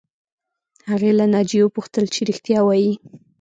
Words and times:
هغې 0.89 1.11
له 1.19 1.25
ناجیې 1.33 1.61
وپوښتل 1.65 2.05
چې 2.13 2.19
رښتیا 2.29 2.59
وایې 2.63 2.93